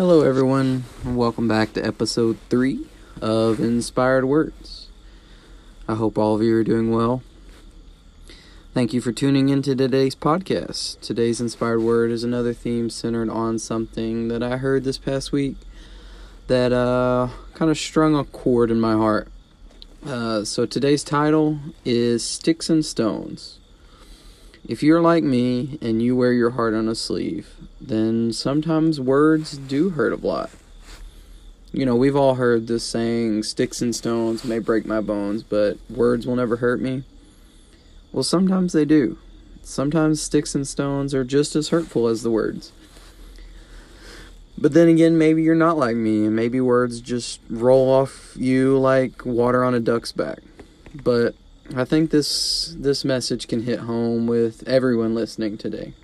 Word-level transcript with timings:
Hello, 0.00 0.22
everyone, 0.22 0.84
and 1.04 1.14
welcome 1.14 1.46
back 1.46 1.74
to 1.74 1.86
episode 1.86 2.38
three 2.48 2.86
of 3.20 3.60
Inspired 3.60 4.24
Words. 4.24 4.88
I 5.86 5.94
hope 5.94 6.16
all 6.16 6.34
of 6.34 6.42
you 6.42 6.56
are 6.56 6.64
doing 6.64 6.90
well. 6.90 7.22
Thank 8.72 8.94
you 8.94 9.02
for 9.02 9.12
tuning 9.12 9.50
into 9.50 9.76
today's 9.76 10.14
podcast. 10.14 10.98
Today's 11.02 11.38
inspired 11.38 11.80
word 11.80 12.12
is 12.12 12.24
another 12.24 12.54
theme 12.54 12.88
centered 12.88 13.28
on 13.28 13.58
something 13.58 14.28
that 14.28 14.42
I 14.42 14.56
heard 14.56 14.84
this 14.84 14.96
past 14.96 15.32
week 15.32 15.56
that 16.46 16.72
uh, 16.72 17.28
kind 17.52 17.70
of 17.70 17.76
strung 17.76 18.16
a 18.16 18.24
chord 18.24 18.70
in 18.70 18.80
my 18.80 18.94
heart. 18.94 19.28
Uh, 20.06 20.44
so 20.44 20.64
today's 20.64 21.04
title 21.04 21.58
is 21.84 22.24
Sticks 22.24 22.70
and 22.70 22.86
Stones. 22.86 23.58
If 24.66 24.82
you're 24.82 25.02
like 25.02 25.24
me 25.24 25.78
and 25.82 26.00
you 26.00 26.16
wear 26.16 26.32
your 26.32 26.52
heart 26.52 26.72
on 26.72 26.88
a 26.88 26.94
sleeve, 26.94 27.54
then 27.80 28.32
sometimes 28.32 29.00
words 29.00 29.56
do 29.56 29.90
hurt 29.90 30.12
a 30.12 30.16
lot. 30.16 30.50
You 31.72 31.86
know, 31.86 31.94
we've 31.94 32.16
all 32.16 32.34
heard 32.34 32.66
this 32.66 32.84
saying, 32.84 33.44
sticks 33.44 33.80
and 33.80 33.94
stones 33.94 34.44
may 34.44 34.58
break 34.58 34.84
my 34.84 35.00
bones, 35.00 35.42
but 35.42 35.78
words 35.88 36.26
will 36.26 36.36
never 36.36 36.56
hurt 36.56 36.80
me. 36.80 37.04
Well, 38.12 38.24
sometimes 38.24 38.72
they 38.72 38.84
do. 38.84 39.18
Sometimes 39.62 40.20
sticks 40.20 40.54
and 40.54 40.66
stones 40.66 41.14
are 41.14 41.24
just 41.24 41.54
as 41.54 41.68
hurtful 41.68 42.08
as 42.08 42.22
the 42.22 42.30
words. 42.30 42.72
But 44.58 44.74
then 44.74 44.88
again, 44.88 45.16
maybe 45.16 45.42
you're 45.42 45.54
not 45.54 45.78
like 45.78 45.96
me, 45.96 46.26
and 46.26 46.36
maybe 46.36 46.60
words 46.60 47.00
just 47.00 47.40
roll 47.48 47.88
off 47.90 48.32
you 48.36 48.76
like 48.78 49.24
water 49.24 49.64
on 49.64 49.74
a 49.74 49.80
duck's 49.80 50.12
back. 50.12 50.40
But 50.92 51.34
I 51.74 51.84
think 51.84 52.10
this 52.10 52.74
this 52.76 53.04
message 53.04 53.46
can 53.48 53.62
hit 53.62 53.80
home 53.80 54.26
with 54.26 54.66
everyone 54.68 55.14
listening 55.14 55.56
today. 55.56 55.94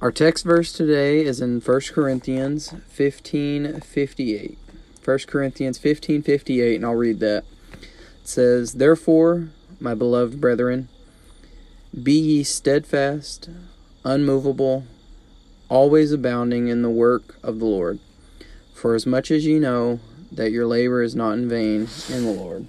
Our 0.00 0.12
text 0.12 0.44
verse 0.44 0.72
today 0.72 1.24
is 1.24 1.40
in 1.40 1.60
1 1.60 1.92
Corinthians 1.92 2.72
15:58. 2.88 4.56
1 5.04 5.18
Corinthians 5.26 5.76
15:58 5.76 6.76
and 6.76 6.84
I'll 6.84 6.94
read 6.94 7.18
that. 7.18 7.42
It 7.72 7.88
says, 8.22 8.74
"Therefore, 8.74 9.48
my 9.80 9.94
beloved 9.94 10.40
brethren, 10.40 10.86
be 12.00 12.12
ye 12.12 12.44
steadfast, 12.44 13.48
unmovable, 14.04 14.84
always 15.68 16.12
abounding 16.12 16.68
in 16.68 16.82
the 16.82 16.90
work 16.90 17.34
of 17.42 17.58
the 17.58 17.64
Lord, 17.64 17.98
for 18.72 18.94
as 18.94 19.04
much 19.04 19.32
as 19.32 19.46
ye 19.46 19.58
know 19.58 19.98
that 20.30 20.52
your 20.52 20.68
labor 20.68 21.02
is 21.02 21.16
not 21.16 21.32
in 21.32 21.48
vain 21.48 21.88
in 22.08 22.24
the 22.24 22.30
Lord." 22.30 22.68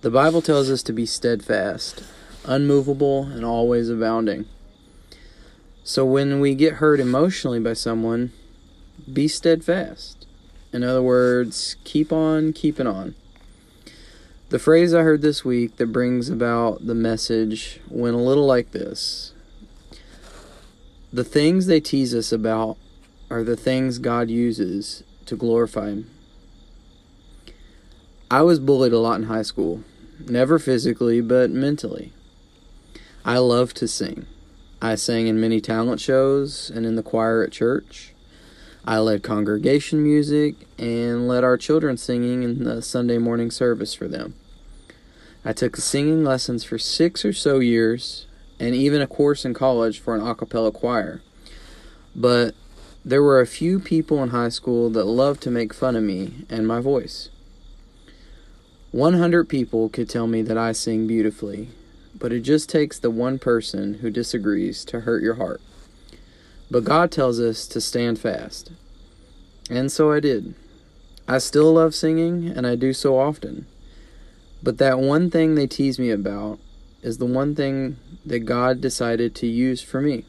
The 0.00 0.10
Bible 0.10 0.40
tells 0.40 0.70
us 0.70 0.82
to 0.84 0.94
be 0.94 1.04
steadfast, 1.04 2.02
unmovable, 2.46 3.24
and 3.24 3.44
always 3.44 3.90
abounding. 3.90 4.46
So 5.86 6.06
when 6.06 6.40
we 6.40 6.54
get 6.54 6.74
hurt 6.74 6.98
emotionally 6.98 7.60
by 7.60 7.74
someone, 7.74 8.32
be 9.12 9.28
steadfast. 9.28 10.26
In 10.72 10.82
other 10.82 11.02
words, 11.02 11.76
keep 11.84 12.10
on 12.10 12.54
keeping 12.54 12.86
on. 12.86 13.14
The 14.48 14.58
phrase 14.58 14.94
I 14.94 15.02
heard 15.02 15.20
this 15.20 15.44
week 15.44 15.76
that 15.76 15.92
brings 15.92 16.30
about 16.30 16.86
the 16.86 16.94
message 16.94 17.80
went 17.90 18.16
a 18.16 18.18
little 18.18 18.46
like 18.46 18.70
this 18.72 19.34
The 21.12 21.24
things 21.24 21.66
they 21.66 21.80
tease 21.80 22.14
us 22.14 22.32
about 22.32 22.78
are 23.28 23.44
the 23.44 23.56
things 23.56 23.98
God 23.98 24.30
uses 24.30 25.04
to 25.26 25.36
glorify 25.36 25.88
Him. 25.88 26.10
I 28.30 28.40
was 28.40 28.58
bullied 28.58 28.94
a 28.94 28.98
lot 28.98 29.20
in 29.20 29.24
high 29.24 29.42
school. 29.42 29.84
Never 30.18 30.58
physically, 30.58 31.20
but 31.20 31.50
mentally. 31.50 32.14
I 33.22 33.36
love 33.36 33.74
to 33.74 33.86
sing. 33.86 34.26
I 34.84 34.96
sang 34.96 35.28
in 35.28 35.40
many 35.40 35.62
talent 35.62 35.98
shows 35.98 36.68
and 36.68 36.84
in 36.84 36.94
the 36.94 37.02
choir 37.02 37.42
at 37.42 37.52
church. 37.52 38.12
I 38.84 38.98
led 38.98 39.22
congregation 39.22 40.02
music 40.02 40.56
and 40.78 41.26
led 41.26 41.42
our 41.42 41.56
children 41.56 41.96
singing 41.96 42.42
in 42.42 42.64
the 42.64 42.82
Sunday 42.82 43.16
morning 43.16 43.50
service 43.50 43.94
for 43.94 44.08
them. 44.08 44.34
I 45.42 45.54
took 45.54 45.78
singing 45.78 46.22
lessons 46.22 46.64
for 46.64 46.76
six 46.76 47.24
or 47.24 47.32
so 47.32 47.60
years 47.60 48.26
and 48.60 48.74
even 48.74 49.00
a 49.00 49.06
course 49.06 49.46
in 49.46 49.54
college 49.54 50.00
for 50.00 50.14
an 50.14 50.20
a 50.20 50.34
cappella 50.34 50.70
choir. 50.70 51.22
But 52.14 52.54
there 53.06 53.22
were 53.22 53.40
a 53.40 53.46
few 53.46 53.80
people 53.80 54.22
in 54.22 54.28
high 54.28 54.50
school 54.50 54.90
that 54.90 55.04
loved 55.04 55.40
to 55.44 55.50
make 55.50 55.72
fun 55.72 55.96
of 55.96 56.02
me 56.02 56.44
and 56.50 56.68
my 56.68 56.80
voice. 56.80 57.30
100 58.92 59.48
people 59.48 59.88
could 59.88 60.10
tell 60.10 60.26
me 60.26 60.42
that 60.42 60.58
I 60.58 60.72
sing 60.72 61.06
beautifully, 61.06 61.70
but 62.14 62.32
it 62.32 62.40
just 62.40 62.68
takes 62.68 62.98
the 62.98 63.10
one 63.10 63.38
person 63.38 63.94
who 63.94 64.10
disagrees 64.10 64.84
to 64.86 65.00
hurt 65.00 65.22
your 65.22 65.34
heart. 65.34 65.60
But 66.70 66.84
God 66.84 67.10
tells 67.10 67.40
us 67.40 67.66
to 67.68 67.80
stand 67.80 68.18
fast. 68.18 68.72
And 69.70 69.90
so 69.90 70.12
I 70.12 70.20
did. 70.20 70.54
I 71.26 71.38
still 71.38 71.74
love 71.74 71.94
singing, 71.94 72.48
and 72.48 72.66
I 72.66 72.74
do 72.74 72.92
so 72.92 73.18
often. 73.18 73.66
But 74.62 74.78
that 74.78 74.98
one 74.98 75.30
thing 75.30 75.54
they 75.54 75.66
tease 75.66 75.98
me 75.98 76.10
about 76.10 76.58
is 77.02 77.18
the 77.18 77.26
one 77.26 77.54
thing 77.54 77.96
that 78.24 78.40
God 78.40 78.80
decided 78.80 79.34
to 79.36 79.46
use 79.46 79.82
for 79.82 80.00
me. 80.00 80.24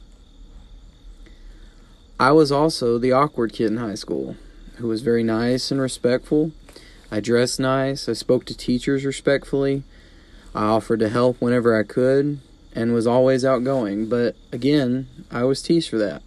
I 2.20 2.32
was 2.32 2.52
also 2.52 2.98
the 2.98 3.12
awkward 3.12 3.54
kid 3.54 3.68
in 3.68 3.78
high 3.78 3.96
school 3.96 4.36
who 4.78 4.88
was 4.88 5.02
very 5.02 5.24
nice 5.24 5.72
and 5.72 5.80
respectful 5.80 6.52
I 7.12 7.20
dressed 7.20 7.60
nice. 7.60 8.10
I 8.10 8.14
spoke 8.14 8.46
to 8.46 8.58
teachers 8.58 9.06
respectfully. 9.06 9.84
I 10.56 10.64
offered 10.64 11.00
to 11.02 11.10
help 11.10 11.40
whenever 11.40 11.78
I 11.78 11.84
could 11.84 12.40
and 12.74 12.94
was 12.94 13.06
always 13.06 13.46
outgoing, 13.46 14.10
but 14.10 14.36
again, 14.52 15.08
I 15.30 15.44
was 15.44 15.62
teased 15.62 15.90
for 15.90 15.98
that. 16.00 16.24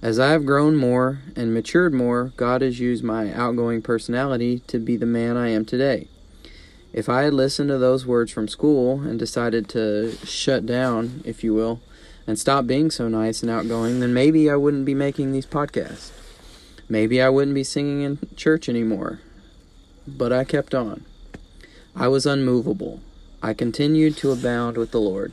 As 0.00 0.18
I 0.18 0.30
have 0.30 0.46
grown 0.46 0.76
more 0.76 1.20
and 1.36 1.52
matured 1.52 1.92
more, 1.92 2.32
God 2.36 2.62
has 2.62 2.80
used 2.80 3.04
my 3.04 3.32
outgoing 3.34 3.82
personality 3.82 4.60
to 4.68 4.78
be 4.78 4.96
the 4.96 5.04
man 5.04 5.36
I 5.36 5.48
am 5.48 5.64
today. 5.64 6.08
If 6.92 7.08
I 7.08 7.22
had 7.22 7.34
listened 7.34 7.68
to 7.68 7.78
those 7.78 8.06
words 8.06 8.32
from 8.32 8.48
school 8.48 9.02
and 9.02 9.18
decided 9.18 9.68
to 9.70 10.12
shut 10.24 10.64
down, 10.64 11.20
if 11.26 11.44
you 11.44 11.52
will, 11.52 11.80
and 12.26 12.38
stop 12.38 12.66
being 12.66 12.90
so 12.90 13.08
nice 13.08 13.42
and 13.42 13.50
outgoing, 13.50 14.00
then 14.00 14.14
maybe 14.14 14.48
I 14.48 14.56
wouldn't 14.56 14.84
be 14.86 14.94
making 14.94 15.32
these 15.32 15.46
podcasts. 15.46 16.12
Maybe 16.88 17.20
I 17.20 17.28
wouldn't 17.28 17.54
be 17.54 17.64
singing 17.64 18.02
in 18.02 18.18
church 18.36 18.68
anymore 18.68 19.20
but 20.16 20.32
I 20.32 20.44
kept 20.44 20.74
on. 20.74 21.04
I 21.94 22.08
was 22.08 22.26
unmovable. 22.26 23.00
I 23.40 23.54
continued 23.54 24.16
to 24.16 24.32
abound 24.32 24.76
with 24.76 24.90
the 24.90 25.00
Lord. 25.00 25.32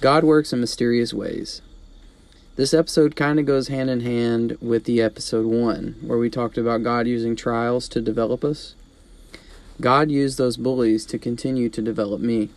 God 0.00 0.24
works 0.24 0.52
in 0.52 0.60
mysterious 0.60 1.14
ways. 1.14 1.62
This 2.56 2.74
episode 2.74 3.14
kind 3.14 3.38
of 3.38 3.46
goes 3.46 3.68
hand 3.68 3.90
in 3.90 4.00
hand 4.00 4.58
with 4.60 4.84
the 4.84 5.00
episode 5.00 5.46
1, 5.46 5.96
where 6.02 6.18
we 6.18 6.28
talked 6.28 6.58
about 6.58 6.82
God 6.82 7.06
using 7.06 7.36
trials 7.36 7.88
to 7.90 8.00
develop 8.00 8.42
us. 8.42 8.74
God 9.80 10.10
used 10.10 10.36
those 10.36 10.56
bullies 10.56 11.06
to 11.06 11.18
continue 11.18 11.68
to 11.68 11.80
develop 11.80 12.20
me. 12.20 12.50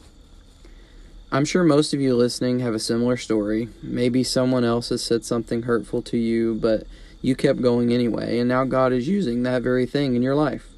I'm 1.32 1.46
sure 1.46 1.64
most 1.64 1.94
of 1.94 2.02
you 2.02 2.16
listening 2.16 2.60
have 2.60 2.74
a 2.74 2.80
similar 2.80 3.18
story. 3.18 3.70
Maybe 3.84 4.24
someone 4.24 4.64
else 4.64 4.90
has 4.90 5.04
said 5.04 5.26
something 5.26 5.64
hurtful 5.64 6.02
to 6.04 6.18
you, 6.18 6.56
but 6.56 6.88
you 7.22 7.36
kept 7.36 7.62
going 7.62 7.94
anyway, 7.94 8.40
and 8.40 8.50
now 8.50 8.64
God 8.64 8.94
is 8.94 9.08
using 9.08 9.44
that 9.44 9.62
very 9.62 9.86
thing 9.86 10.16
in 10.16 10.24
your 10.24 10.36
life. 10.36 10.70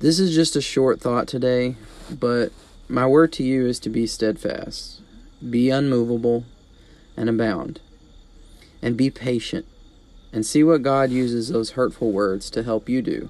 This 0.00 0.18
is 0.18 0.34
just 0.34 0.56
a 0.56 0.62
short 0.62 0.98
thought 0.98 1.28
today, 1.28 1.76
but 2.10 2.52
my 2.88 3.06
word 3.06 3.34
to 3.34 3.42
you 3.42 3.66
is 3.66 3.78
to 3.80 3.90
be 3.90 4.06
steadfast, 4.06 5.02
be 5.48 5.68
unmovable, 5.68 6.46
and 7.18 7.28
abound. 7.28 7.80
And 8.80 8.96
be 8.96 9.10
patient, 9.10 9.66
and 10.32 10.46
see 10.46 10.64
what 10.64 10.82
God 10.82 11.10
uses 11.10 11.50
those 11.50 11.72
hurtful 11.72 12.12
words 12.12 12.48
to 12.48 12.62
help 12.62 12.88
you 12.88 13.02
do. 13.02 13.28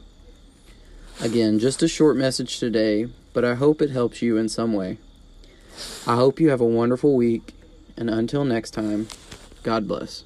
Again, 1.21 1.59
just 1.59 1.83
a 1.83 1.89
short 1.89 2.17
message 2.17 2.61
today, 2.61 3.09
but 3.33 3.45
I 3.45 3.55
hope 3.55 3.83
it 3.83 3.91
helps 3.91 4.23
you 4.23 4.37
in 4.37 4.49
some 4.49 4.73
way. 4.73 4.99
I 6.07 6.15
hope 6.15 6.39
you 6.39 6.51
have 6.51 6.61
a 6.61 6.65
wonderful 6.65 7.17
week, 7.17 7.53
and 7.97 8.09
until 8.09 8.45
next 8.45 8.71
time, 8.71 9.09
God 9.65 9.89
bless. 9.89 10.23